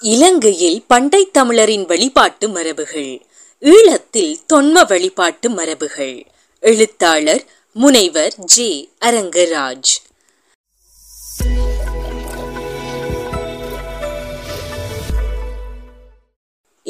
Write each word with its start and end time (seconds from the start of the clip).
இலங்கையில் 0.00 0.84
பண்டை 0.86 1.30
தமிழரின் 1.30 1.86
வழிபாட்டு 1.86 2.48
மரபுகள். 2.48 3.20
ஈழத்தில் 3.60 4.36
தொன்ம 4.52 4.86
வழிபாட்டு 4.86 5.50
மரபுகள். 5.50 6.24
எழுத்தாளர் 6.60 7.44
முனைவர் 7.72 8.34
ஜே. 8.36 8.88
அரங்கராஜ். 9.04 10.07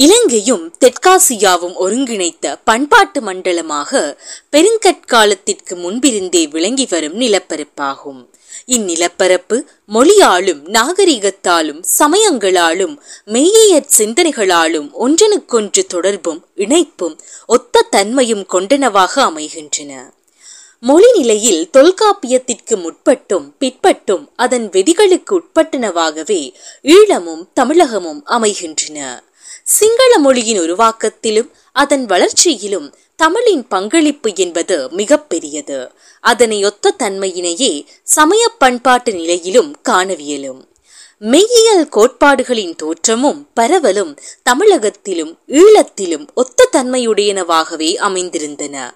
இலங்கையும் 0.04 0.74
தெற்காசியாவும் 0.84 1.76
ஒருங்கிணைத்த 1.80 2.58
பண்பாட்டு 2.64 3.20
மண்டலமாக 3.20 4.18
பெருங்கற்காலத்திற்கு 4.52 5.74
முன்பிருந்தே 5.74 6.46
விளங்கி 6.46 6.86
வரும் 6.90 7.20
நிலப்பரப்பாகும். 7.20 8.20
இந்நிலப்பரப்பு 8.66 9.56
மொழியாலும் 9.92 10.60
நாகரிகத்தாலும் 10.68 11.82
சமயங்களாலும் 11.98 12.94
மெய்யற் 13.24 13.90
சிந்தனைகளாலும் 13.96 14.88
ஒன்றனுக்கொன்று 15.00 15.82
தொடர்பும் 15.88 16.46
இணைப்பும் 16.56 17.18
ஒத்த 17.46 17.86
தன்மையும் 17.90 18.46
கொண்டனவாக 18.52 19.20
அமைகின்றன. 19.20 19.92
மொழி 20.80 21.12
நிலையில் 21.12 21.70
தொல்காப்பியத்திற்கு 21.72 22.74
முற்பட்டும் 22.74 23.46
பிற்பட்டும் 23.60 24.28
அதன் 24.36 24.68
விதிகளுக்கு 24.70 25.40
உட்பட்டனவாகவே 25.40 26.52
ஈழமும் 26.82 27.42
தமிழகமும் 27.60 28.22
அமைகின்றன. 28.24 29.26
சிங்கள 29.68 30.18
மொழியின் 30.18 30.60
உருவாக்கத்திலும் 30.60 31.50
அதன் 31.72 32.06
வளர்ச்சியிலும் 32.06 32.94
தமிழின் 33.16 33.68
பங்களிப்பு 33.68 34.30
என்பது 34.34 34.88
மிகப்பெரியது. 34.90 35.90
அதனை 36.20 36.64
ஒத்த 36.64 36.94
தன்மையினையே 36.98 37.86
சமய 38.02 38.48
பண்பாட்டு 38.48 39.12
நிலையிலும் 39.12 39.76
காணவியலும். 39.88 40.60
மெய்யியல் 41.20 41.88
கோட்பாடுகளின் 41.88 42.76
தோற்றமும் 42.76 43.48
பரவலும் 43.60 44.16
தமிழகத்திலும் 44.42 45.38
ஈழத்திலும் 45.48 46.26
ஒத்த 46.34 46.68
தன்மையுடையனவாகவே 46.72 47.90
அமைந்திருந்தன. 48.08 48.90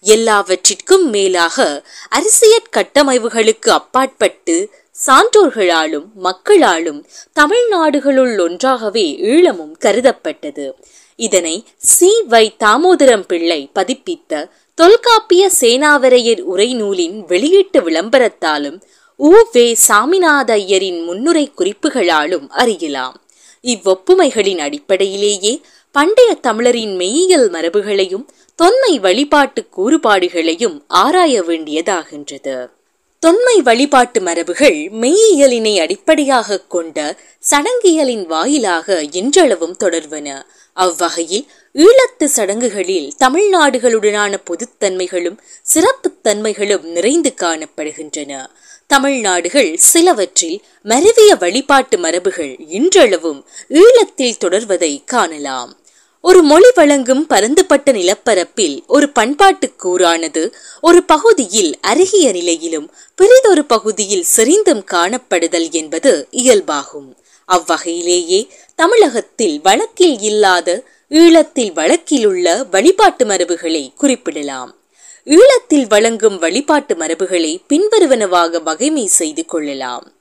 எல்லாவற்றிற்கும் 0.00 1.10
மேலாக 1.10 1.86
அரசியற் 2.08 2.72
கட்டமைவுகளுக்கு 2.76 3.68
அப்பாற்பட்டு 3.68 4.70
சான்றோர்களாலும் 5.06 6.04
மக்களாலும் 6.14 7.06
தமிழ்நாடுகளுள் 7.40 8.40
ஒன்றாகவே 8.40 9.16
ஈழமும் 9.22 9.72
கருதப்பட்டது. 9.84 10.72
இதனை 11.16 11.64
சி. 11.76 12.22
வை. 12.28 12.56
தாமோதரம் 12.58 13.24
பிள்ளை 13.26 13.70
பதிப்பித்த 13.74 14.50
தொல்காப்பிய 14.74 15.50
சேனாவரையர் 15.60 16.40
உரைநூலின் 16.40 17.24
வெளியீட்டு 17.26 17.80
விளம்பரத்தாலும் 17.80 18.80
உ. 19.16 19.34
வே. 19.52 19.76
சாமிநாத 19.88 20.50
ஐயரின் 20.54 21.04
முன்னுரை 21.04 21.52
குறிப்புகளாலும் 21.58 22.48
அறியலாம். 22.48 23.22
இவ்வொப்புமைகளின் 23.62 24.58
அடிப்படையிலேயே 24.58 25.60
பண்டைய 25.92 26.34
தமிழரின் 26.34 26.96
மெய்யியல் 26.96 27.50
மரபுகளையும் 27.50 28.26
தொன்மை 28.56 28.98
வழிபாட்டு 28.98 29.66
கூறுபாடுகளையும் 29.76 30.84
ஆராய 30.88 31.42
வேண்டியதாகின்றது. 31.42 32.76
தொன்மை 33.18 33.62
வழிபாட்டு 33.62 34.20
மரபுகள் 34.20 34.90
மெய்யியலினை 34.90 35.80
அடிப்படையாக 35.80 36.60
கொண்ட 36.60 37.16
சடங்கியலின் 37.50 38.26
வாயிலாக 38.26 39.02
இன்றளவும் 39.02 39.76
தொடர்வன. 39.76 40.46
அவ்வகையில் 40.72 41.46
ஈழத்து 41.74 42.24
சடங்குகளில் 42.24 43.12
தமிழ்நாடுகளுடனான 43.18 44.34
பொதுத்தன்மைகளும் 44.50 45.38
சிறப்புத்தன்மைகளும் 45.74 46.82
நிறைந்து 46.82 47.34
காணப்படுகின்றன. 47.36 48.46
தமிழ்நாடுகள் 48.86 49.76
சிலவற்றில் 49.76 50.62
மருவிய 50.84 51.34
வழிபாட்டு 51.38 51.98
மரபுகள் 51.98 52.60
இன்றளவும் 52.68 53.46
ஈழத்தில் 53.68 54.40
தொடர்வதை 54.40 55.04
காணலாம். 55.04 55.77
ஒரு 56.20 56.42
மொழி 56.42 56.70
வழங்கும் 56.74 57.26
பரந்துபட்ட 57.26 57.92
நிலப்பரப்பில் 57.92 58.86
ஒரு 58.86 59.08
பண்பாட்டு 59.08 59.72
கூறானது 59.82 60.52
ஒரு 60.80 61.02
பகுதியில் 61.02 61.78
அருகிய 61.80 62.32
நிலையிலும் 62.32 62.90
பிறிதொரு 63.14 63.64
பகுதியில் 63.64 64.24
செறிந்தும் 64.36 64.84
காணப்படுதல் 64.90 65.70
என்பது 65.70 66.28
இயல்பாகும். 66.30 67.16
அவ்வகையிலேயே 67.48 68.48
தமிழகத்தில் 68.74 69.60
வழக்கில் 69.62 70.20
இல்லாத 70.20 70.82
ஈழத்தில் 71.10 71.72
வழக்கிலுள்ள 71.72 72.66
வழிபாட்டு 72.70 73.26
மரபுகளை 73.26 73.92
குறிப்பிடலாம். 73.94 74.76
ஈழத்தில் 75.24 75.86
வழங்கும் 75.88 76.38
வழிபாட்டு 76.38 76.94
மரபுகளை 76.94 77.62
பின்வருவனவாக 77.68 78.62
வகைமை 78.62 79.04
செய்து 79.04 79.46
கொள்ளலாம். 79.46 80.12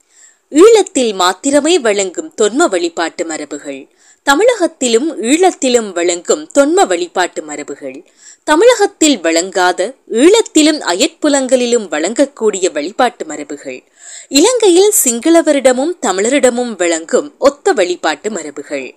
ஈழத்தில் 0.51 1.13
மாத்திரமே 1.13 1.79
வழங்கும் 1.79 2.33
தொன்ம 2.41 2.67
வழிபாட்டு 2.67 3.25
மரபுகள் 3.25 3.89
தமிழகத்திலும் 4.27 5.21
ஈழத்திலும் 5.21 5.93
வழங்கும் 5.93 6.51
தொன்ம 6.51 6.85
வழிபாட்டு 6.85 7.43
மரபுகள். 7.43 8.05
தமிழகத்தில் 8.43 9.19
வழங்காத 9.19 9.93
ஈழத்திலும் 10.11 10.79
அயற்புலங்களிலும் 10.79 11.87
வழங்கக்கூடிய 11.87 12.71
வழிபாட்டு 12.71 13.25
மரபுகள். 13.25 13.83
இலங்கையில் 14.27 14.93
சிங்களவரிடமும் 15.03 15.93
தமிழரிடமும் 16.01 16.75
வழங்கும் 16.77 17.35
ஒத்த 17.37 17.73
வழிபாட்டு 17.73 18.29
மரபுகள். 18.29 18.95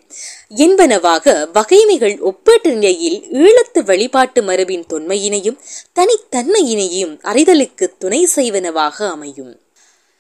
என்பனவாக 0.57 1.49
வகைமைகள் 1.55 2.19
ஒப்பீட்டு 2.19 2.73
நிலையில் 2.73 3.25
ஈழத்து 3.33 3.85
வழிபாட்டு 3.85 4.43
மரபின் 4.43 4.85
தொன்மையினையும் 4.93 5.59
தனித்தன்மையினையும் 5.95 7.19
அறிதலுக்கு 7.23 7.91
துணை 7.99 8.29
செய்வனவாக 8.37 9.11
அமையும். 9.11 9.61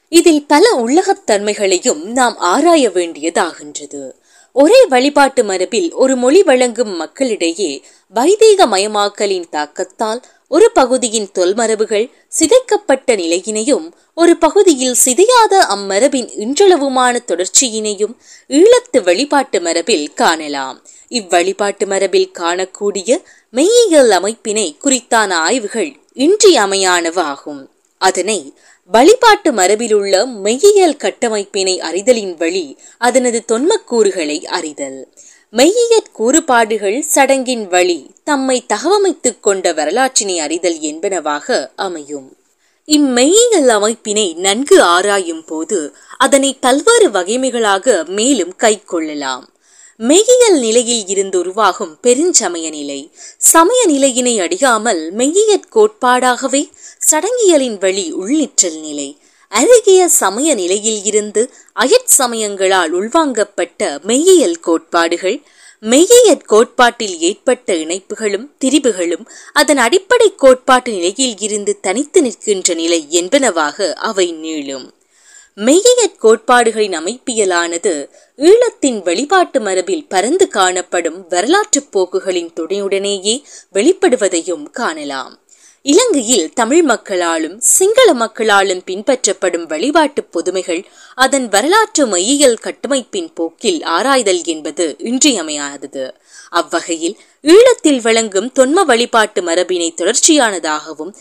இதில் 0.08 0.46
பல 0.46 0.84
உள்ளகத்தன்மைகளையும் 0.84 2.02
நாம் 2.02 2.36
ஆராய 2.38 2.88
வேண்டியதாகின்றது. 2.88 4.10
ஒரே 4.52 4.86
வழிபாட்டு 4.86 5.44
மரபில் 5.44 5.92
ஒரு 5.92 6.16
மொழி 6.16 6.42
வழங்கும் 6.42 6.94
மக்களிடையே 6.96 7.84
வைதீக 8.14 8.66
மயமாக்கலின் 8.66 9.48
தாக்கத்தால் 9.50 10.20
ஒரு 10.48 10.70
பகுதியின் 10.70 11.28
தொல்மரபுகள் 11.34 12.06
சிதைக்கப்பட்ட 12.38 13.14
நிலையினையும் 13.16 13.86
ஒரு 14.14 14.36
பகுதியில் 14.36 14.96
சிதையாத 15.04 15.54
அம்மரபின் 15.74 16.28
இன்றளவுமான 16.38 17.18
தொடர்ச்சியினையும் 17.26 18.14
ஈழத்து 18.48 19.02
வழிபாட்டு 19.04 19.60
மரபில் 19.60 20.12
காணலாம். 20.12 20.78
இவ்வழிபாட்டு 21.10 21.86
மரபில் 21.86 22.30
காணக்கூடிய 22.38 23.22
மெய்யியல் 23.52 24.10
அமைப்பினை 24.10 24.66
குறித்தான 24.84 25.32
ஆய்வுகள் 25.32 25.92
இன்றியமையானவாகும். 26.16 27.62
அதனை 28.00 28.54
வழிபாட்டு 28.92 29.52
மரபிலுள்ள 29.52 30.26
மெய்யியல் 30.42 30.96
கட்டமைப்பினை 30.96 31.78
அறிதலின் 31.78 32.36
வழி 32.36 32.78
அதனது 33.00 33.40
தொன்மக்கூறுகளை 33.52 34.44
அறிதல். 34.44 35.12
மெய்யியற் 35.52 36.10
கூறுபாடுகள் 36.12 37.04
சடங்கின் 37.14 37.68
வழி 37.68 38.10
தம்மை 38.24 38.64
தகவமைத்துக் 38.68 39.40
கொண்ட 39.40 39.72
வரலாற்றினை 39.72 40.38
அறிதல் 40.38 40.78
என்பனவாக 40.80 41.68
அமையும். 41.76 42.36
இம்மெய்யியல் 42.86 43.68
அமைப்பினை 43.68 44.34
நன்கு 44.34 44.82
ஆராயும் 44.82 45.44
போது 45.44 45.94
அதனை 46.18 46.56
பல்வேறு 46.60 47.10
வகைமைகளாக 47.10 48.06
மேலும் 48.06 48.56
கை 48.56 48.82
கொள்ளலாம் 48.84 49.48
மெய்யியல் 50.08 50.58
நிலையில் 50.58 51.06
இருந்து 51.06 51.38
உருவாகும் 51.38 51.98
பெருஞ்சமய 52.02 52.68
நிலை. 52.70 53.10
சமய 53.36 53.80
நிலையினை 53.86 54.40
அடியாமல் 54.40 55.02
மெய்யியற் 55.16 55.66
கோட்பாடாகவே 55.74 56.62
சடங்கியலின் 57.10 57.78
வழி 57.78 58.14
உள்ளிற்றல் 58.14 58.78
நிலை. 58.80 59.08
அருகிய 59.52 60.08
சமய 60.08 60.54
நிலையில் 60.54 61.04
இருந்து 61.04 61.42
அயற் 61.72 62.14
சமயங்களால் 62.18 62.92
உள்வாங்கப்பட்ட 62.92 64.00
மெய்யியல் 64.06 64.58
கோட்பாடுகள் 64.60 65.38
மெய்யியற் 65.82 66.46
கோட்பாட்டில் 66.46 67.18
ஏற்பட்ட 67.18 67.74
இணைப்புகளும் 67.74 68.46
திரிபுகளும் 68.58 69.26
அதன் 69.52 69.78
அடிப்படை 69.78 70.34
கோட்பாட்டு 70.36 70.92
நிலையில் 70.92 71.36
இருந்து 71.38 71.80
தனித்து 71.80 72.22
நிற்கின்ற 72.22 72.74
நிலை 72.74 73.06
என்பனவாக 73.10 73.92
அவை 73.92 74.28
நீளும். 74.32 74.88
மெய்யியற் 75.66 76.18
கோட்பாடுகளின் 76.18 76.94
அமைப்பியலானது 76.98 77.92
ஈழத்தின் 78.38 79.02
வழிபாட்டு 79.02 79.60
மரபில் 79.60 80.06
பரந்து 80.08 80.48
காணப்படும் 80.48 81.26
வரலாற்று 81.28 81.80
போக்குகளின் 81.92 82.50
துணையுடனேயே 82.60 83.34
வெளிப்படுவதையும் 83.74 84.62
காணலாம். 84.70 85.34
இலங்கையில் 85.82 86.52
தமிழ் 86.52 86.82
மக்களாலும் 86.82 87.60
சிங்கள 87.60 88.14
மக்களாலும் 88.14 88.82
பின்பற்றப்படும் 88.86 89.66
வழிபாட்டு 89.66 90.24
பொதுமைகள் 90.24 90.82
அதன் 91.14 91.48
வரலாற்று 91.48 92.06
மையியல் 92.06 92.58
கட்டமைப்பின் 92.62 93.30
போக்கில் 93.34 93.82
ஆராய்தல் 93.82 94.42
என்பது 94.44 94.96
இன்றியமையாதது. 94.98 96.14
அவ்வகையில் 96.50 97.18
ஈழத்தில் 97.42 98.00
வழங்கும் 98.00 98.52
தொன்ம 98.58 98.84
வழிபாட்டு 98.84 99.42
மரபினை 99.42 99.90
தொடர்ச்சியானதாகவும் 99.94 101.14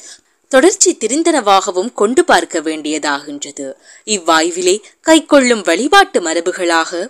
தொடர்ச்சி 0.51 0.91
திரிந்தனவாகவும் 1.01 1.91
கொண்டு 1.93 2.25
பார்க்க 2.25 2.59
வேண்டியதாகின்றது. 2.59 3.65
இவ்வாய்விலே 4.07 4.75
கைக்கொள்ளும் 5.01 5.63
வழிபாட்டு 5.63 6.21
மரபுகளாக 6.21 7.01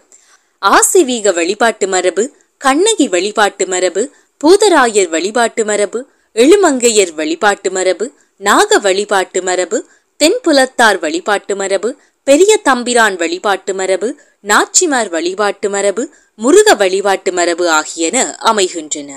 ஆசிவீக 0.61 1.33
வழிபாட்டு 1.33 1.87
மரபு 1.87 2.23
கண்ணகி 2.57 3.07
வழிபாட்டு 3.07 3.65
மரபு 3.67 4.01
பூதராயர் 4.43 5.09
வழிபாட்டு 5.09 5.63
மரபு 5.65 5.99
எழுமங்கையர் 6.35 7.13
வழிபாட்டு 7.13 7.71
மரபு 7.71 8.05
நாக 8.41 8.79
வழிபாட்டு 8.79 9.41
மரபு 9.41 9.77
தென்புலத்தார் 10.19 10.99
வழிபாட்டு 10.99 11.55
மரபு 11.55 11.89
பெரிய 12.27 12.51
தம்பிரான் 12.63 13.15
வழிபாட்டு 13.15 13.73
மரபு 13.73 14.07
நாச்சிமார் 14.47 15.09
வழிபாட்டு 15.09 15.69
மரபு 15.69 16.03
முருக 16.39 16.75
வழிபாட்டு 16.75 17.31
மரபு 17.33 17.65
ஆகியன 17.69 18.17
அமைகின்றன. 18.39 19.11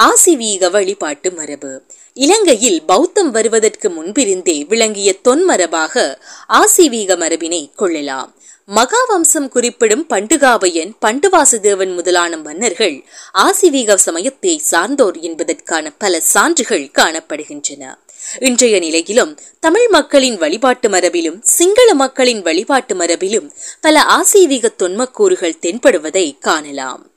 ஆசிவீக 0.00 0.70
வழிபாட்டு 0.70 1.32
மரபு. 1.32 1.82
இலங்கையில் 2.12 2.82
பௌத்தம் 2.82 3.30
வருவதற்கு 3.30 3.90
முன்பிருந்தே 3.90 4.64
விளங்கிய 4.64 5.14
தொன்மரபாக 5.24 6.18
ஆசிவீக 6.48 7.16
மரபினை 7.16 7.70
கொள்ளலாம். 7.76 8.34
மகாவம்சம் 8.74 9.48
குறிப்பிடும் 9.48 10.06
பண்டுகாவையன் 10.08 10.92
பண்டுவாசுதேவன் 11.06 11.94
முதலான 11.94 12.36
மன்னர்கள் 12.36 13.04
ஆசிவீக 13.34 13.94
சமயத்தை 13.94 14.58
சார்ந்தோர் 14.58 15.18
என்பதற்கான 15.18 15.92
பல 15.98 16.20
சான்றுகள் 16.20 16.90
காணப்படுகின்றன. 16.98 17.94
இன்றைய 18.40 18.78
நிலையிலும் 18.78 19.38
தமிழ் 19.60 19.88
மக்களின் 19.88 20.38
வழிபாட்டு 20.38 20.88
மரபிலும் 20.88 21.42
சிங்கள 21.42 21.94
மக்களின் 21.94 22.42
வழிபாட்டு 22.42 22.94
மரபிலும் 22.94 23.52
பல 23.80 24.02
ஆசீவீக 24.02 24.68
தொன்மக்கூறுகள் 24.78 25.58
தென்படுவதை 25.60 26.38
காணலாம். 26.38 27.10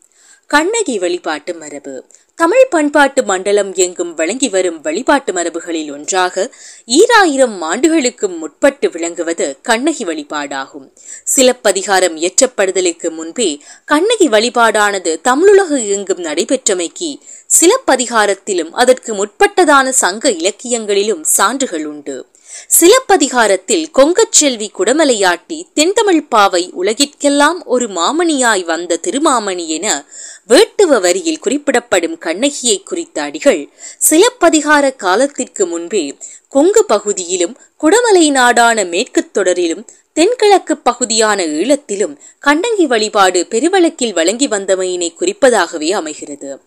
கண்ணகி 0.48 1.00
வழிபாட்டு 1.00 1.54
மரபு. 1.54 2.06
தமிழ் 2.40 2.68
பண்பாட்டு 2.70 3.24
மண்டலம் 3.24 3.72
எங்கும் 3.76 4.14
வழங்கி 4.14 4.50
வரும் 4.50 4.82
வழிபாட்டு 4.82 5.34
மரபுகளில் 5.34 5.92
ஒன்றாக 5.92 6.52
ஈராயிரம் 6.86 7.62
ஆண்டுகளுக்கு 7.62 8.28
முற்பட்டு 8.28 8.92
விளங்குவது 8.92 9.58
கண்ணகி 9.62 10.06
வழிபாடாகும். 10.06 10.86
சிலப்பதிகாரம் 11.24 12.18
இயற்றப்படுதலுக்கு 12.18 13.10
முன்பே 13.10 13.50
கண்ணகி 13.86 14.30
வழிபாடானது 14.30 15.14
தமிழுலகு 15.24 15.80
எங்கும் 15.88 16.24
நடைபெற்றமைக்கு 16.24 17.12
சிலப்பதிகாரத்திலும் 17.60 18.72
அதற்கு 18.72 19.14
முற்பட்டதான 19.14 19.90
சங்க 19.90 20.32
இலக்கியங்களிலும் 20.32 21.24
சான்றுகள் 21.24 21.86
உண்டு. 21.86 22.18
சிலப்பதிகாரத்தில் 22.68 23.86
கொங்கச்செல்வி 23.94 24.68
குடமலையாட்டி 24.78 25.64
தென்தமிழ் 25.76 26.28
பாவை 26.30 26.74
உலகிற்கெல்லாம் 26.78 27.64
ஒரு 27.66 27.88
மாமணியாய் 27.88 28.64
வந்த 28.64 28.98
திருமாமணி 28.98 29.68
என 29.70 30.06
வேட்டுவ 30.50 31.00
வரியில் 31.02 31.40
குறிப்பிடப்படும் 31.40 32.18
கண்ணகியை 32.18 32.84
குறித்த 32.84 33.22
அடிகள் 33.22 33.70
சிலப்பதிகார 33.98 34.96
காலத்திற்கு 34.96 35.66
முன்பே 35.66 36.18
கொங்கு 36.50 36.86
பகுதியிலும் 36.86 37.58
குடமலை 37.82 38.32
நாடான 38.32 38.84
மேற்குத் 38.84 39.34
தொடரிலும் 39.34 39.88
தென்கிழக்கு 40.14 40.78
பகுதியான 40.78 41.44
ஈழத்திலும் 41.44 42.18
கண்ணகி 42.40 42.86
வழிபாடு 42.86 43.46
பெருவழக்கில் 43.50 44.14
வழங்கி 44.14 44.48
வந்தமையினை 44.48 45.10
குறிப்பதாகவே 45.20 45.90
அமைகிறது. 45.90 46.62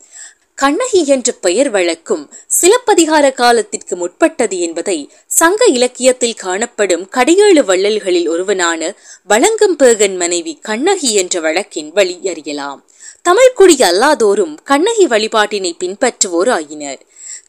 கண்ணகி 0.62 1.00
என்ற 1.06 1.28
பெயர் 1.44 1.70
வழக்கும் 1.70 2.24
சிலப்பதிகார 2.58 3.26
காலத்திற்கு 3.32 3.94
முற்பட்டது 3.96 4.56
என்பதை 4.58 4.96
சங்க 5.26 5.64
இலக்கியத்தில் 5.66 6.34
காணப்படும் 6.34 7.08
கடையேழு 7.08 7.62
வள்ளல்களில் 7.64 8.28
ஒருவனான 8.28 8.90
வழங்கும் 9.22 9.76
பேகன் 9.76 10.16
மனைவி 10.16 10.54
கண்ணகி 10.62 11.10
என்ற 11.14 11.40
வழக்கின் 11.40 11.90
வழி 11.92 12.16
அறியலாம். 12.30 12.80
தமிழ்குடி 13.28 13.76
அல்லாதோரும் 13.88 14.54
கண்ணகி 14.64 15.06
வழிபாட்டினை 15.06 15.72
பின்பற்றுவோர் 15.82 16.50
ஆயினர் 16.50 17.02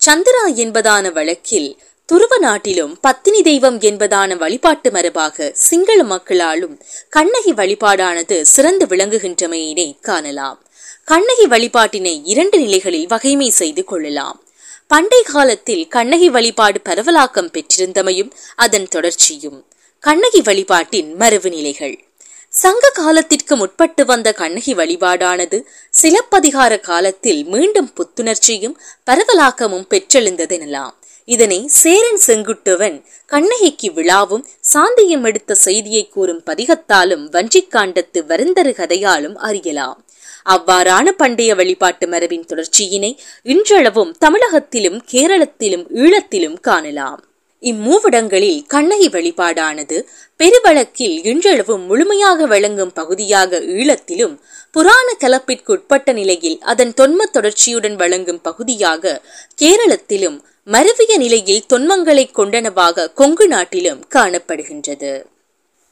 சந்திரா 0.05 0.45
என்பதான 0.63 1.11
வழக்கில் 1.11 1.69
துருவ 2.09 2.33
நாட்டிலும் 2.37 2.93
பத்தினி 3.01 3.41
தெய்வம் 3.41 3.79
என்பதான 3.79 4.37
வழிபாட்டு 4.37 4.91
மரபாக 4.91 5.51
சிங்கள 5.67 6.03
மக்களாலும் 6.03 6.75
கண்ணகி 7.09 7.53
வழிபாடானது 7.53 8.41
சிறந்து 8.41 8.85
விளங்குகின்றமையினை 8.85 9.87
காணலாம். 10.01 10.59
கண்ணகி 11.05 11.45
வழிபாட்டினை 11.47 12.21
இரண்டு 12.23 12.57
நிலைகளில் 12.59 13.07
வகைமை 13.07 13.47
செய்து 13.49 13.83
கொள்ளலாம். 13.83 14.43
பண்டை 14.87 15.21
காலத்தில் 15.23 15.87
கண்ணகி 15.87 16.29
வழிபாடு 16.29 16.81
பரவலாக்கம் 16.89 17.49
பெற்றிருந்தமையும் 17.51 18.31
அதன் 18.55 18.87
தொடர்ச்சியும். 18.87 19.65
கண்ணகி 19.99 20.41
வழிபாட்டின் 20.41 21.15
மரபு 21.15 21.49
நிலைகள். 21.49 22.03
சங்க 22.49 22.89
காலத்திற்கு 22.93 23.55
முற்பட்டு 23.55 24.05
வந்த 24.05 24.33
கண்ணகி 24.33 24.75
வழிபாடானது 24.75 25.63
சிலப்பதிகார 25.89 26.79
காலத்தில் 26.79 27.43
மீண்டும் 27.45 27.91
புத்துணர்ச்சியும் 27.97 28.75
பரவலாக்கமும் 29.09 29.87
பெற்றெழுந்ததெனலாம். 29.89 30.93
இதனை 31.25 31.67
சேரன் 31.67 32.21
செங்குட்டுவன் 32.27 33.05
கண்ணகிக்கு 33.25 33.91
விழாவும் 33.91 34.45
சாந்தியும் 34.73 35.23
எடுத்த 35.23 35.55
செய்தியை 35.55 36.09
கூறும் 36.09 36.41
பதிகத்தாலும் 36.45 37.27
வஞ்சிக்காண்டத்து 37.31 38.21
வருந்தரு 38.31 38.73
கதையாலும் 38.81 39.35
அறியலாம். 39.35 40.05
அவ்வாறான 40.49 41.07
பண்டைய 41.11 41.55
வழிபாட்டு 41.55 42.07
மரபின் 42.07 42.45
தொடர்ச்சியினை 42.45 43.17
இன்றளவும் 43.43 44.15
தமிழகத்திலும் 44.25 44.99
கேரளத்திலும் 45.11 45.85
ஈழத்திலும் 45.95 46.59
காணலாம். 46.59 47.23
இம்மூவிடங்களில் 47.61 48.63
கண்ணகி 48.67 49.09
வழிபாடானது 49.09 50.05
பெருவழக்கில் 50.37 51.25
இன்றளவும் 51.25 51.85
முழுமையாக 51.85 52.45
வழங்கும் 52.45 52.93
பகுதியாக 52.93 53.59
ஈழத்திலும் 53.59 54.39
புராண 54.71 55.15
கலப்பிற்குட்பட்ட 55.19 56.13
நிலையில் 56.13 56.57
அதன் 56.61 56.93
தொன்ம 56.93 57.27
தொடர்ச்சியுடன் 57.33 57.95
வழங்கும் 57.95 58.41
பகுதியாக 58.41 59.21
கேரளத்திலும் 59.61 60.39
மருவிய 60.65 61.17
நிலையில் 61.17 61.63
தொன்மங்களை 61.73 62.25
கொண்டனவாக 62.33 63.13
கொங்கு 63.13 63.47
நாட்டிலும் 63.47 64.05
காணப்படுகின்றது. 64.15 65.23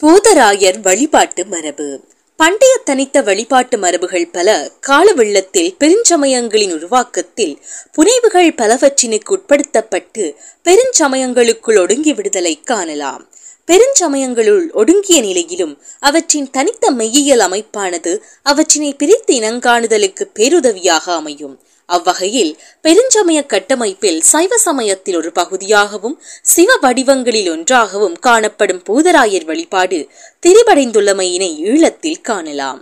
பூதராயர் 0.03 0.79
வழிபாட்டு 0.81 1.45
மரபு. 1.45 2.03
பண்டைய 2.41 2.77
தனித்த 2.83 3.21
வழிபாட்டு 3.21 3.77
மரபுகள் 3.77 4.31
பல 4.31 4.71
கால 4.79 5.13
வெள்ளத்தில் 5.13 5.75
பெருஞ்சமயங்களின் 5.79 6.73
உருவாக்கத்தில் 6.73 7.61
புனைவுகள் 7.91 8.49
பலவற்றினுக்கு 8.53 9.35
உட்படுத்தப்பட்டு 9.35 10.23
பெருஞ்சமயங்களுக்குள் 10.63 11.79
ஒடுங்கி 11.79 12.13
விடுதலை 12.13 12.59
காணலாம். 12.63 13.29
பெருஞ்சமயங்களுள் 13.67 14.71
ஒடுங்கிய 14.71 15.21
நிலையிலும் 15.21 15.81
அவற்றின் 15.99 16.49
தனித்த 16.49 16.91
மெய்யியல் 16.91 17.43
அமைப்பானது 17.47 18.19
அவற்றினை 18.43 18.93
பிரித்து 18.93 19.35
இனங்காணுதலுக்கு 19.35 20.25
பேருதவியாக 20.35 21.05
அமையும். 21.19 21.55
அவ்வகையில் 21.91 22.51
பெருஞ்சமய 22.83 23.39
கட்டமைப்பில் 23.53 24.19
சைவ 24.31 24.57
சமயத்தில் 24.57 25.15
ஒரு 25.15 25.31
பகுதியாகவும் 25.31 26.17
சிவ 26.53 26.77
வடிவங்களில் 26.81 27.49
ஒன்றாகவும் 27.51 28.17
காணப்படும் 28.19 28.83
பூதராயர் 28.89 29.45
வழிபாடு 29.45 29.99
திரிபடைந்துள்ளமையினை 30.45 31.51
ஈழத்தில் 31.71 32.21
காணலாம். 32.21 32.79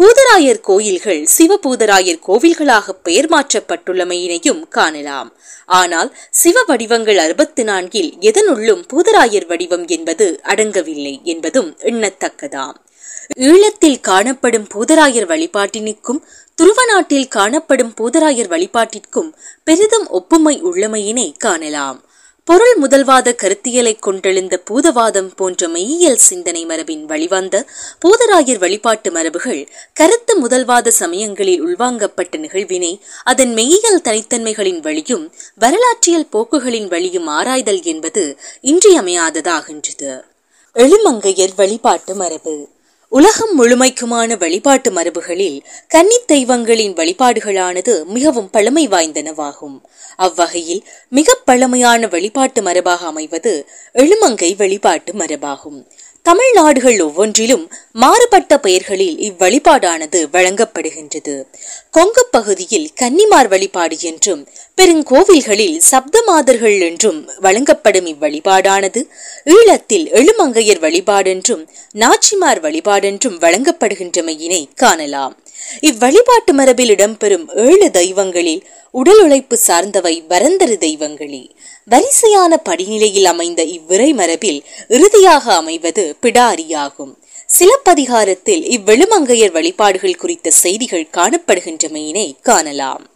பூதராயர் 0.00 0.60
கோயில்கள் 0.60 1.28
சிவபூதராயர் 1.36 2.20
கோவில்களாக 2.26 2.92
பெயர் 3.02 3.28
மாற்றப்பட்டுள்ளமையினையும் 3.28 4.62
காணலாம். 4.68 5.32
ஆனால் 5.66 6.10
சிவ 6.30 6.62
வடிவங்கள் 6.66 7.18
அறுபத்தி 7.18 7.62
நான்கில் 7.62 8.08
எதனுள்ளும் 8.20 8.82
பூதராயர் 8.92 9.46
வடிவம் 9.46 9.86
என்பது 9.86 10.40
அடங்கவில்லை 10.44 11.22
என்பதும் 11.22 11.76
எண்ணத்தக்கதாம். 11.80 12.76
ஈழத்தில் 13.48 14.00
காணப்படும் 14.00 14.66
பூதராயர் 14.74 15.28
வழிபாட்டினுக்கும் 15.32 16.22
துருவ 16.54 16.84
நாட்டில் 16.84 17.28
காணப்படும் 17.28 17.92
பூதராயர் 18.00 18.52
வழிபாட்டிற்கும் 18.54 19.30
பெரிதும் 19.64 20.06
ஒப்புமை 20.08 20.62
உள்ளமையினை 20.62 21.28
காணலாம். 21.38 22.00
பொருள் 22.50 22.78
முதல்வாத 22.82 23.32
கருத்தியலை 23.42 23.92
கொண்டெழுந்த 24.06 24.54
பூதவாதம் 24.70 25.28
போன்ற 25.36 25.68
மெய்யியல் 25.68 26.22
சிந்தனை 26.28 26.64
மரபின் 26.64 27.04
வழிவந்த 27.04 27.56
பூதராயர் 28.02 28.58
வழிபாட்டு 28.58 29.10
மரபுகள் 29.10 29.60
கருத்து 29.92 30.48
முதல்வாத 30.48 30.88
சமயங்களில் 30.88 31.62
உள்வாங்கப்பட்ட 31.62 32.38
நிகழ்வினை 32.38 33.00
அதன் 33.24 33.52
மெய்யியல் 33.54 34.00
தனித்தன்மைகளின் 34.04 34.80
வழியும் 34.80 35.24
வரலாற்றியல் 35.58 36.28
போக்குகளின் 36.32 36.88
வழியும் 36.88 37.26
ஆராய்தல் 37.26 37.82
என்பது 37.82 38.38
இன்றியமையாததாகின்றது. 38.62 40.22
எழுமங்கையர் 40.76 41.54
வழிபாட்டு 41.56 42.14
மரபு. 42.14 42.68
உலகம் 43.12 43.62
முழுமைக்குமான 43.62 44.38
வழிபாட்டு 44.38 44.90
மரபுகளில் 44.90 45.60
கன்னித் 45.88 46.26
தெய்வங்களின் 46.26 46.92
வழிபாடுகளானது 46.92 48.04
மிகவும் 48.04 48.50
பழமை 48.50 48.88
வாய்ந்தனவாகும். 48.88 49.80
அவ்வகையில் 50.16 50.88
மிக 51.08 51.34
பழமையான 51.34 52.06
வழிபாட்டு 52.06 52.62
மரபாக 52.62 53.06
அமைவது 53.06 53.68
எழுமங்கை 53.94 54.56
வழிபாட்டு 54.56 55.12
மரபாகும். 55.12 55.90
தமிழ்நாடுகள் 56.24 57.02
ஒவ்வொன்றிலும் 57.02 57.62
மாறுபட்ட 57.92 58.58
பெயர்களில் 58.58 59.16
இவ்வழிபாடானது 59.18 60.18
வழங்கப்படுகின்றது. 60.32 61.34
கொங்கு 61.90 62.26
பகுதியில் 62.30 62.88
கன்னிமார் 62.94 63.48
வழிபாடு 63.48 63.96
என்றும் 64.00 64.48
பெருங்கோவில்களில் 64.76 65.80
சப்தமாதர்கள் 65.90 66.80
என்றும் 66.80 67.30
வழங்கப்படும் 67.40 68.06
இவ்வழிபாடானது 68.06 69.02
ஈழத்தில் 69.44 70.06
எழுமங்கையர் 70.12 70.82
வழிபாடென்றும் 70.86 71.64
நாச்சிமார் 71.94 72.60
வழிபாடென்றும் 72.66 73.38
வழங்கப்படுகின்றமையினை 73.40 74.68
காணலாம். 74.74 75.34
இவ்வழிபாட்டு 75.80 76.52
மரபில் 76.52 76.94
இடம்பெறும் 76.94 77.46
ஏழு 77.54 77.90
தெய்வங்களில் 77.90 78.62
உடல் 78.90 79.22
உழைப்பு 79.22 79.58
சார்ந்தவை 79.66 80.24
வரந்தரு 80.28 80.76
தெய்வங்களே. 80.86 81.50
வரிசையான 81.90 82.62
படிநிலையில் 82.68 83.24
அமைந்த 83.24 83.62
இவ்விரை 83.64 84.14
மரபில் 84.14 84.64
இறுதியாக 84.88 85.54
அமைவது 85.54 86.16
பிடாரியாகும். 86.22 87.14
சிலப்பதிகாரத்தில் 87.46 88.62
இவ்வெளுமங்கையர் 88.62 89.52
வழிபாடுகள் 89.52 90.14
குறித்த 90.14 90.50
செய்திகள் 90.50 91.08
காணப்படுகின்றமையினை 91.12 92.32
காணலாம். 92.42 93.06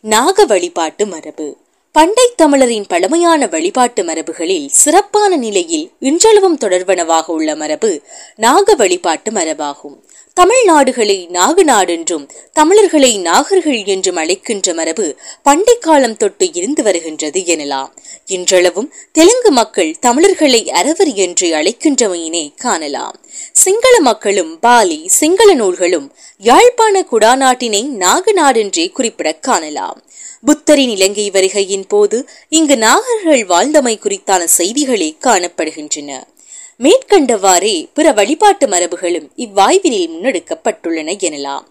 நாக 0.00 0.44
வழிபாட்டு 0.44 1.06
மரபு. 1.06 1.56
பண்டை 1.92 2.32
தமிழரின் 2.36 2.86
பழமையான 2.86 3.46
வழிபாட்டு 3.46 4.02
மரபுகளில் 4.02 4.66
சிறப்பான 4.66 5.36
நிலையில் 5.36 5.90
இன்றளவும் 6.00 6.58
தொடர்வனவாக 6.58 7.26
உள்ள 7.26 7.54
மரபு 7.54 8.02
நாக 8.36 8.74
வழிபாட்டு 8.74 9.32
மரபாகும். 9.32 9.98
தமிழ்நாடுகளை 10.40 11.28
நாகுநாடு 11.28 11.88
என்றும் 11.88 12.30
தமிழர்களை 12.52 13.20
நாகர்கள் 13.20 13.86
என்றும் 13.86 14.16
அழைக்கின்ற 14.16 14.74
மரபு 14.74 15.16
பண்டை 15.42 15.78
காலம் 15.78 16.16
தொட்டு 16.16 16.52
இருந்து 16.52 16.82
வருகின்றது 16.82 17.40
எனலாம். 17.40 17.90
இன்றளவும் 18.26 18.92
தெலுங்கு 19.12 19.50
மக்கள் 19.50 19.96
தமிழர்களை 20.00 20.70
அரவர் 20.70 21.14
என்று 21.14 21.54
அழைக்கின்றமையினை 21.54 22.54
காணலாம். 22.56 23.20
சிங்கள 23.52 24.00
மக்களும் 24.00 24.58
பாலி 24.58 25.08
சிங்கள 25.08 25.54
நூல்களும் 25.54 26.12
யாழ்ப்பாண 26.38 27.06
குடாநாட்டினை 27.12 27.88
நாகநாடென்றே 27.98 28.92
குறிப்பிடக் 28.92 29.42
காணலாம். 29.42 30.02
புத்தரின் 30.44 30.90
இலங்கை 30.90 31.30
வருகையின் 31.30 31.88
போது 31.88 32.28
இங்கு 32.48 32.74
நாகர்கள் 32.74 33.46
வாழ்ந்தமை 33.46 33.98
குறித்தான 33.98 34.44
செய்திகளே 34.44 35.16
காணப்படுகின்றன. 35.20 36.22
மேற்கண்டவாறே 36.82 37.88
பிற 37.94 38.12
வழிபாட்டு 38.12 38.66
மரபுகளும் 38.66 39.30
இவ்வாய்வினில் 39.36 40.10
முன்னெடுக்கப்பட்டுள்ளன 40.12 41.12
எனலாம். 41.28 41.66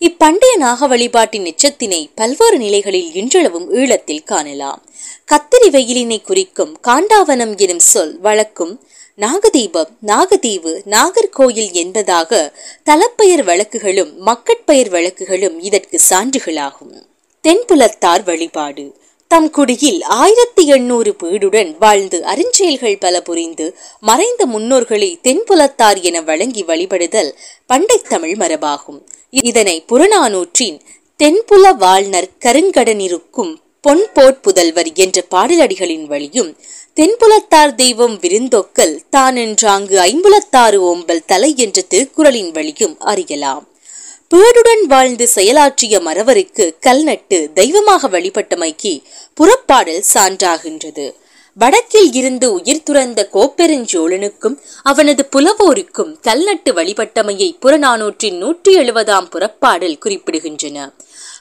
இப்பண்டைய 0.00 0.56
நாக 0.56 0.86
வழிபாட்டின் 0.86 1.44
எச்சத்தினை 1.44 2.08
பல்வேறு 2.14 2.58
நிலைகளில் 2.58 3.14
இன்றளவும் 3.14 3.74
ஈழத்தில் 3.74 4.24
காணலாம். 4.24 4.84
கத்திரி 5.32 5.68
வெயிலினை 5.68 6.22
குறிக்கும் 6.22 6.78
காண்டாவனம் 6.88 7.56
எனும் 7.56 7.78
சொல் 7.78 8.20
வழக்கும் 8.20 8.80
நாகதீபம் 9.18 9.92
நாகதீவு 10.06 10.72
நாகர்கோயில் 10.90 11.72
என்பதாக 11.72 12.54
தலப்பெயர் 12.84 13.44
வழக்குகளும் 13.44 14.12
மக்கட்பெயர் 14.26 14.90
வழக்குகளும் 14.90 15.58
இதற்கு 15.60 16.00
சான்றுகளாகும். 16.10 16.94
தென்புலத்தார் 17.44 18.24
வழிபாடு. 18.24 18.96
தம் 19.30 19.48
குடியில் 19.50 20.02
ஆயிரத்தி 20.02 20.62
எண்ணூறு 20.66 21.16
வீடுடன் 21.22 21.70
வாழ்ந்து 21.78 22.18
அருஞ்செயல்கள் 22.32 22.98
பல 23.00 23.20
புரிந்து 23.20 23.76
மறைந்த 24.00 24.46
முன்னோர்களை 24.46 25.08
தென்புலத்தார் 25.22 26.00
என 26.00 26.20
வழங்கி 26.20 26.62
வழிபடுதல் 26.62 27.30
பண்டை 27.66 27.98
தமிழ் 28.08 28.36
மரபாகும். 28.36 29.00
இதனை 29.30 29.76
புறநானூற்றின் 29.92 30.78
தென்புல 31.20 31.74
வாழ்நர் 31.76 32.30
கருங்கடனிருக்கும் 32.44 33.52
பொன்போட் 33.84 34.40
புதல்வர் 34.46 34.92
என்ற 34.94 35.24
பாடலடிகளின் 35.30 36.06
வழியும் 36.06 36.56
தென்புலத்தார் 36.96 37.74
தெய்வம் 37.74 38.18
விருந்தொக்கல் 38.18 38.96
தான் 39.10 39.36
என்றாங்கு 39.36 39.96
ஐம்புலத்தாறு 40.12 40.78
ஓம்பல் 40.90 41.26
தலை 41.26 41.54
என்ற 41.56 41.82
திருக்குறளின் 41.94 42.52
வழியும் 42.52 42.96
அறியலாம். 42.98 43.64
பேடுடன் 44.30 44.82
வாழ்ந்து 44.88 45.28
செயலாற்றிய 45.34 46.00
மறவருக்கு 46.00 46.64
கல்நட்டு 46.80 47.52
தெய்வமாக 47.52 48.08
வழிபட்டமைக்கு 48.08 48.92
புறப்பாடல் 49.40 50.02
சான்றாகின்றது. 50.14 51.06
வடக்கில் 51.52 52.12
இருந்து 52.12 52.52
உயிர் 52.52 52.82
துறந்த 52.82 53.28
கோப்பெருஞ்சோழனுக்கும் 53.32 54.56
அவனது 54.82 55.28
புலவோருக்கும் 55.36 56.12
கல்நட்டு 56.22 56.72
வழிபட்டமையை 56.72 57.50
புறநானூற்றின் 57.62 58.38
நூற்றி 58.38 58.78
எழுபதாம் 58.78 59.30
புறப்பாடல் 59.30 60.00
குறிப்பிடுகின்றன. 60.04 60.88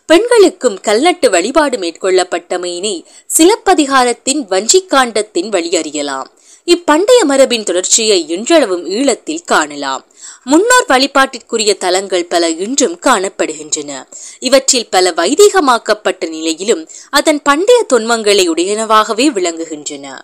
பெண்களுக்கும் 0.06 0.80
கல்நட்டு 0.84 1.30
வழிபாடு 1.30 1.78
மேற்கொள்ளப்பட்டமையினை 1.78 2.96
சிலப்பதிகாரத்தின் 3.38 4.44
வஞ்சிக்காண்டத்தின் 4.50 5.50
வழியறியலாம் 5.50 6.32
இப்பண்டைய 6.66 7.24
மரபின் 7.24 7.64
தொடர்ச்சியை 7.64 8.28
இன்றளவும் 8.28 8.90
ஈழத்தில் 8.90 9.44
காணலாம். 9.46 10.06
முன்னோர் 10.44 10.86
வழிபாட்டிற்குரிய 10.88 11.78
தலங்கள் 11.78 12.26
பல 12.26 12.50
இன்றும் 12.50 13.00
காணப்படுகின்றன. 13.02 14.08
இவற்றில் 14.40 14.90
பல 14.90 15.12
வைதிகமாக்கப்பட்ட 15.12 16.30
நிலையிலும் 16.30 16.90
அதன் 17.10 17.42
பண்டைய 17.42 17.86
தொன்மங்களை 17.94 18.50
உடையனவாகவே 18.50 19.28
விளங்குகின்றன. 19.32 20.20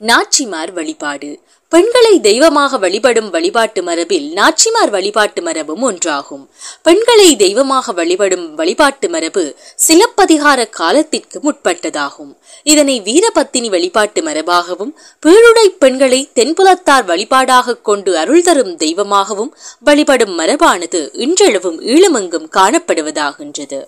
நாச்சிமார் 0.00 0.72
வழிபாடு. 0.72 1.40
பெண்களை 1.68 2.20
தெய்வமாக 2.20 2.78
வழிபடும் 2.78 3.30
வழிபாட்டு 3.30 3.82
மரபில் 3.82 4.28
நாச்சிமார் 4.36 4.90
வழிபாட்டு 4.90 5.42
மரபும் 5.42 5.82
ஒன்றாகும். 5.90 6.44
பெண்களை 6.82 7.36
தெய்வமாக 7.36 7.92
வழிபடும் 7.92 8.54
வழிபாட்டு 8.54 9.08
மரபு 9.08 9.56
சிலப்பதிகார 9.74 10.68
காலத்திற்கு 10.68 11.40
முற்பட்டதாகும். 11.40 12.32
இதனை 12.62 12.96
வீரபத்தினி 13.00 13.68
வழிபாட்டு 13.68 14.22
மரபாகவும் 14.22 14.94
பீழுடை 15.26 15.66
பெண்களை 15.78 16.28
தென்புலத்தார் 16.34 17.06
வழிபாடாக 17.06 17.80
கொண்டு 17.82 18.18
அருள் 18.18 18.42
தரும் 18.42 18.76
தெய்வமாகவும் 18.76 19.56
வழிபடும் 19.78 20.38
மரபானது 20.38 21.02
இன்றளவும் 21.12 21.80
ஈழமெங்கும் 21.82 22.48
காணப்படுவதாகின்றது. 22.56 23.80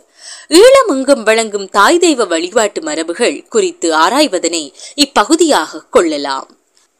ஈழமெங்கும் 0.59 1.23
வழங்கும் 1.23 1.69
தாய் 1.69 1.99
தெய்வ 1.99 2.25
வழிபாட்டு 2.25 2.81
மரபுகள் 2.81 3.49
குறித்து 3.49 3.89
ஆராய்வதனை 3.95 4.73
இப்பகுதியாக 4.95 5.83
கொள்ளலாம். 5.91 6.49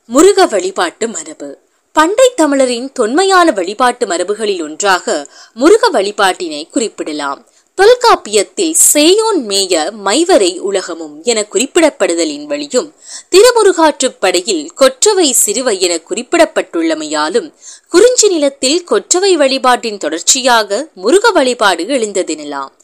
முருக 0.09 0.47
வழிபாட்டு 0.47 1.09
மரபு. 1.09 1.59
பண்டை 1.93 2.33
தமிழரின் 2.35 2.93
தொன்மையான 2.93 3.53
வழிபாட்டு 3.53 4.07
மரபுகளில் 4.07 4.63
ஒன்றாக 4.63 5.29
முருக 5.55 5.91
வழிபாட்டினை 5.91 6.71
குறிப்பிடலாம். 6.71 7.41
தொல்காப்பியத்தில் 7.79 8.75
சேயோன் 8.93 9.41
மேய 9.49 9.75
மைவரை 10.05 10.59
உலகமும் 10.59 11.21
என 11.23 11.47
குறிப்பிடப்படுதலின் 11.53 12.45
வழியும் 12.45 12.89
திருமுருகாற்றுப்படையில் 13.31 14.67
கொற்றவை 14.75 15.33
சிறுவை 15.33 15.81
என 15.81 15.95
குறிப்பிடப்பட்டுள்ளமையாலும் 16.11 17.49
குறிஞ்சி 17.89 18.29
நிலத்தில் 18.29 18.85
கொற்றவை 18.85 19.37
வழிபாட்டின் 19.37 19.99
தொடர்ச்சியாக 19.99 20.89
முருக 20.95 21.31
வழிபாடு 21.31 21.85
எழுந்ததெனலாம். 21.85 22.75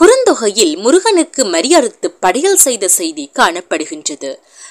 குறுந்தொகையில் 0.00 0.76
முருகனுக்கு 0.76 1.44
மரியறுத்து 1.44 2.08
படையல் 2.20 2.56
செய்த 2.56 2.88
செய்தி 2.88 3.30
காணப்படுகின்றது. 3.38 4.30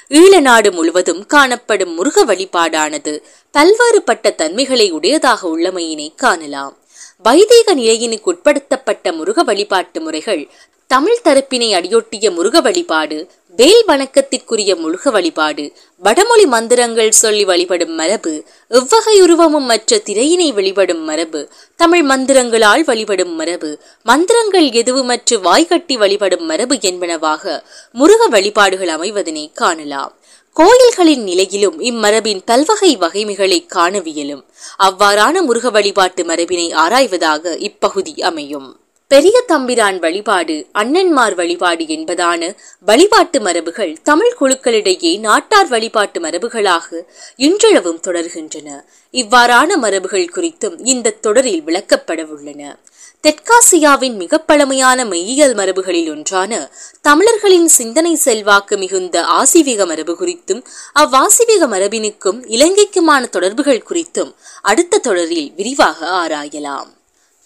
ஈழ 0.10 0.40
நாடு 0.40 0.72
முழுவதும் 0.72 1.26
காணப்படும் 1.26 1.94
முருக 1.94 2.26
வழிபாடானது 2.26 3.14
பல்வேறுபட்ட 3.54 4.36
தன்மைகளை 4.36 4.92
உடையதாக 4.92 5.48
உள்ளமையினை 5.58 6.08
காணலாம். 6.16 6.78
வைதீக 7.24 7.76
நிலையினுக்கு 7.76 8.30
உட்படுத்தப்பட்ட 8.34 9.12
முருக 9.12 9.44
வழிபாட்டு 9.44 10.02
முறைகள் 10.02 10.50
தமிழ் 10.88 11.22
தரப்பினை 11.24 11.68
அடியொட்டிய 11.74 12.32
முருக 12.32 12.62
வழிபாடு 12.62 13.18
வேல் 13.56 13.84
வணக்கத்திற்குரிய 13.88 14.76
முழுக 14.84 15.12
வழிபாடு. 15.12 15.74
வடமொழி 15.98 16.46
மந்திரங்கள் 16.46 17.12
சொல்லி 17.12 17.46
வழிபடும் 17.46 17.92
மரபு 17.92 18.44
எவ்வகை 18.70 19.22
உருவமும் 19.22 19.66
மற்ற 19.66 19.98
திரையினை 19.98 20.54
வழிபடும் 20.54 21.00
மரபு 21.00 21.50
தமிழ் 21.76 22.10
மந்திரங்களால் 22.10 22.84
வழிபடும் 22.84 23.36
மரபு 23.36 23.80
மந்திரங்கள் 24.04 24.70
எதுவுமற்று 24.70 25.42
வாய்கட்டி 25.42 25.98
வழிபடும் 25.98 26.46
மரபு 26.46 26.76
என்பனவாக 26.76 27.64
முருக 27.92 28.28
வழிபாடுகள் 28.28 28.88
அமைவதனை 28.88 29.52
காணலாம். 29.54 30.18
கோயில்களின் 30.54 31.24
நிலையிலும் 31.24 31.82
இம்மரபின் 31.82 32.42
பல்வகை 32.46 32.98
வகைமைகளை 32.98 33.66
காணவியலும். 33.76 34.44
அவ்வாறான 34.80 35.42
முருக 35.42 35.70
வழிபாட்டு 35.70 36.24
மரபினை 36.24 36.74
ஆராய்வதாக 36.74 37.58
இப்பகுதி 37.58 38.22
அமையும். 38.22 38.83
பெரிய 39.14 39.42
தம்பிரான் 39.42 40.00
வழிபாடு 40.00 40.68
அண்ணன்மார் 40.74 41.36
வழிபாடு 41.36 41.84
என்பதான 41.86 42.56
வழிபாட்டு 42.80 43.40
மரபுகள் 43.40 43.96
தமிழ் 44.04 44.36
குழுக்களிடையே 44.42 45.20
நாட்டார் 45.20 45.68
வழிபாட்டு 45.68 46.22
மரபுகளாக 46.22 47.06
இன்றளவும் 47.36 48.00
தொடர்கின்றன. 48.08 48.86
இவ்வாறான 49.12 49.76
மரபுகள் 49.82 50.28
குறித்தும் 50.36 50.80
இந்த 50.84 51.10
தொடரில் 51.10 51.62
விளக்கப்பட 51.62 52.26
உள்ளன. 52.26 52.80
தெற்காசியாவின் 53.24 54.14
மிக 54.14 54.38
பழமையான 54.38 55.06
மெய்யியல் 55.06 55.54
மரபுகளில் 55.54 56.10
ஒன்றான 56.10 56.72
தமிழர்களின் 57.02 57.68
சிந்தனை 57.68 58.16
செல்வாக்கு 58.16 58.78
மிகுந்த 58.78 59.22
ஆசிவிக 59.22 59.86
மரபு 59.88 60.18
குறித்தும் 60.20 60.64
அவ்வாசிவிக 61.00 61.68
மரபினுக்கும் 61.68 62.46
இலங்கைக்குமான 62.48 63.30
தொடர்புகள் 63.30 63.86
குறித்தும் 63.90 64.34
அடுத்த 64.62 64.98
தொடரில் 64.98 65.54
விரிவாக 65.56 66.28
ஆராயலாம். 66.28 66.88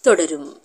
தொடரும். 0.01 0.56